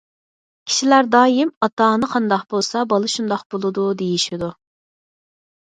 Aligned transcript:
كىشىلەر 0.69 1.09
دائىم« 1.15 1.51
ئاتا- 1.67 1.89
ئانا 1.91 2.09
قانداق 2.15 2.47
بولسا، 2.55 2.87
بالا 2.95 3.13
شۇنداق 3.19 3.45
بولىدۇ» 3.57 3.87
دېيىشىدۇ. 4.03 4.53